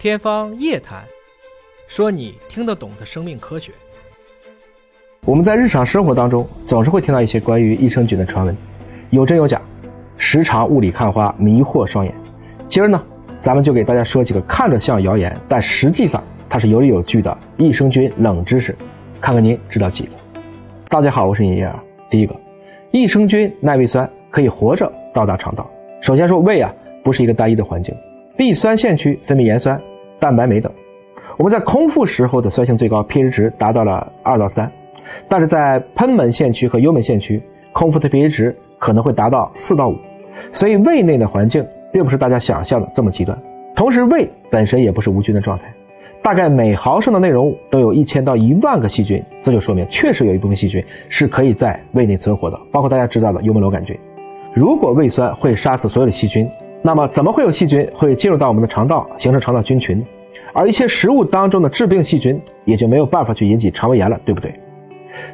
[0.00, 1.02] 天方夜谭，
[1.86, 3.70] 说你听得懂的生命科学。
[5.26, 8.56] 我们在日常生活当中总是会听到一些关于益生菌的传闻，
[9.10, 9.60] 有真有假，
[10.16, 12.14] 时常雾里看花，迷惑双眼。
[12.66, 13.04] 今儿呢，
[13.42, 18.74] 咱们就给大家说几个看着像谣言，但实际上它是有理有据的益生菌冷知识，
[19.20, 20.12] 看看您知道几个。
[20.88, 21.78] 大家好，我是尹烨啊。
[22.08, 22.34] 第一个，
[22.90, 25.70] 益生菌耐胃酸，可以活着到达肠道。
[26.00, 26.74] 首先说胃啊，
[27.04, 27.94] 不是一个单一的环境
[28.38, 29.78] ，B 酸腺区分泌盐酸。
[30.20, 30.70] 蛋白酶等，
[31.38, 34.70] 我们在空腹时候的酸性最高，pH 值达到了二到三，
[35.26, 39.96] 但是在贲门腺区和幽门腺区，空腹的 pH 值可能会达到四到五，
[40.52, 43.36] 所以胃内的环境并不是大家想象的这么极端。
[43.74, 45.72] 同时，胃本身也不是无菌的状态，
[46.22, 53.98] 大概每毫升的内容物都有一千到一万个细菌，这就说明确实有一部分细菌是可以在胃内存活的，包括大家知道的幽门螺杆菌。
[54.52, 56.46] 如果胃酸会杀死所有的细菌。
[56.82, 60.06] 那么，怎么会有细菌会进入到我们的肠道，形成肠道菌群呢？
[60.52, 64.58] 而一些食物当中的致病细菌也就没有办法去引起肠胃炎了，对不对？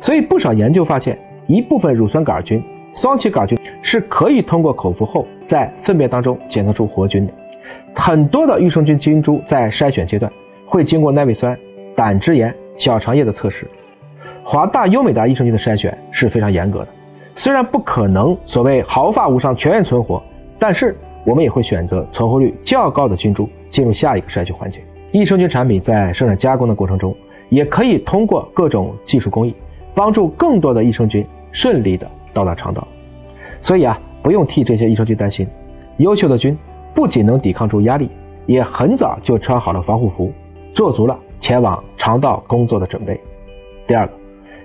[0.00, 2.62] 所以，不少研究发现，一部分乳酸杆菌、
[2.92, 7.32] 双歧杆菌是可以通过口服后在粪便当中检测出活菌的。
[7.94, 10.30] 很多的益生菌菌株在筛选阶段
[10.66, 11.56] 会经过耐胃酸、
[11.94, 13.70] 胆汁盐、小肠液的测试。
[14.42, 16.88] 华大优美达益生菌的筛选是非常严格的，
[17.36, 20.20] 虽然不可能所谓毫发无伤、全员存活，
[20.58, 20.96] 但是。
[21.26, 24.80] 我们也会选择存活率较高的菌株进入下一个筛选环节。
[25.10, 27.14] 益生菌产品在生产加工的过程中，
[27.48, 29.52] 也可以通过各种技术工艺，
[29.92, 32.86] 帮助更多的益生菌顺利的到达肠道。
[33.60, 35.48] 所以啊，不用替这些益生菌担心，
[35.96, 36.56] 优秀的菌
[36.94, 38.08] 不仅能抵抗住压力，
[38.46, 40.32] 也很早就穿好了防护服，
[40.72, 43.20] 做足了前往肠道工作的准备。
[43.88, 44.12] 第二个，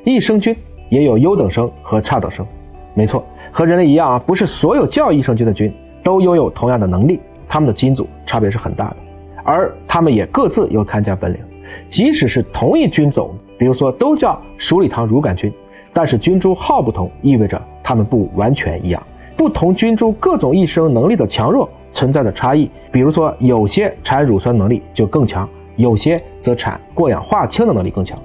[0.03, 0.55] 益生菌
[0.89, 2.45] 也有优等生和差等生。
[2.93, 5.73] 没错，和人类一样啊，不是所有叫益生菌的菌。
[6.03, 8.97] 都拥有同样的能力，它们的基因组差别是很大的，
[9.43, 11.39] 而它们也各自有看家本领。
[11.87, 15.51] 即使是同一菌种，比如说都叫鼠李糖乳杆菌，
[15.93, 19.01] 但是菌株号不同，意味着它们不完全一样。
[19.37, 25.47] 不同菌株各种益生能力的强弱存在的差异，比如说有些产乳酸能力就更强，
[25.77, 28.19] 有些则产过氧化氢的能力更强。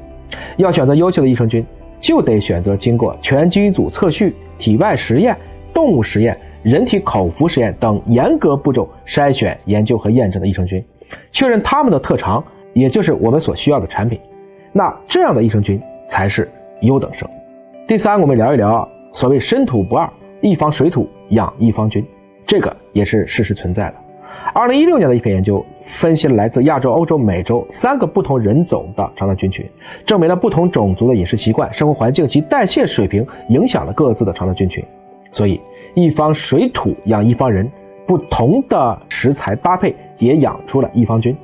[0.56, 1.64] 要选择优秀的益生菌，
[2.00, 5.36] 就得选择经过全基因组测序、体外实验、
[5.72, 6.36] 动物实验。
[6.66, 10.84] 人体口服实验等严格步骤筛选、研究和验证的益生菌，
[11.30, 14.20] 确认它们的特长，也就是我们所需要的产品，
[14.72, 16.50] 那这样的益生菌才是
[16.80, 17.30] 优等生。
[17.86, 20.10] 第三，我们聊一聊所谓“深土不二，
[20.40, 22.04] 一方水土养一方菌”，
[22.44, 23.94] 这个也是事实存在的。
[24.52, 29.64] 二零一六年的一篇研究分析了来自亚洲、欧洲、美洲三个不同人种的肠道菌群，
[30.04, 34.84] 证明了不同种族的饮食习惯、生活环境及代谢水平影响了各自的肠道菌群。
[35.30, 35.60] 所以，
[35.94, 37.70] 一方水土养一方人，
[38.06, 41.36] 不同的食材搭配也养出了一方菌。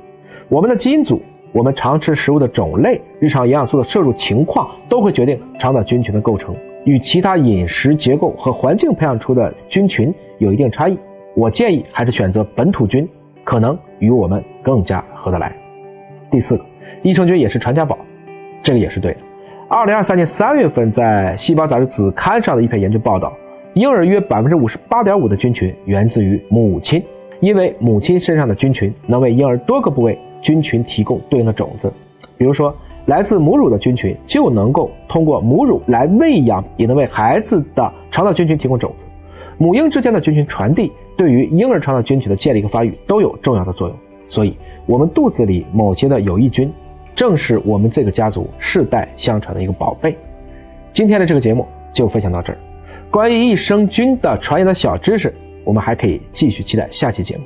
[0.49, 1.21] 我们的基因组、
[1.51, 6.55] 我们常吃食物的种类、日常营养素的摄入情况，都会决定肠道菌群的构成，
[6.85, 10.97] 与其他饮食结构和环境培养出的菌群有一定差异。
[11.35, 13.07] 我建议还是选择本土菌，
[13.43, 15.55] 可能与我们更加合得来。
[16.29, 16.65] 第四个，
[17.01, 17.97] 益生菌也是传家宝，
[18.61, 19.19] 这个也是对的。
[19.67, 23.33] 二零二三年三月份，在《细胞杂志》子刊上的一篇研究报道。
[23.73, 27.03] 婴儿约百分之五十八点五的菌群源自于母亲，
[27.39, 31.91] 因为母亲身上的菌群能为婴儿多个部位菌群提供对应的种子。
[32.37, 32.75] 比如说，
[33.07, 39.07] 来自母乳的菌群就能够通过母乳来喂养，也能为孩子的肠道菌群提供种子。
[39.57, 43.97] 母婴之间的菌群传递，对于婴儿肠道菌群的建立和发育都有重要的作用。
[44.27, 44.55] 所以，
[44.85, 46.71] 我们肚子里某些的有益菌，
[47.15, 50.15] 正是我们这个家族世代相传的一个宝贝。
[50.91, 52.59] 今天的这个节目就分享到这儿。
[53.13, 55.31] 关于益生菌的传言的小知识，
[55.63, 57.43] 我们还可以继续期待下期节目。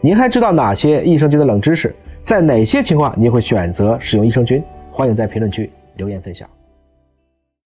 [0.00, 1.94] 您还知道哪些益生菌的冷知识？
[2.22, 4.64] 在哪些情况您会选择使用益生菌？
[4.90, 6.48] 欢迎在评论区留言分享。